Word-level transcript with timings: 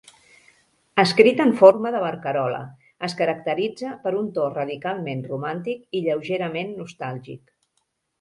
Escrit 1.01 1.41
en 1.43 1.51
forma 1.57 1.91
de 1.95 1.99
barcarola, 2.03 2.61
es 3.07 3.15
caracteritza 3.19 3.91
per 4.05 4.13
un 4.21 4.31
to 4.39 4.47
radicalment 4.55 5.21
romàntic 5.33 5.85
i 6.01 6.03
lleugerament 6.07 6.73
nostàlgic. 6.81 7.45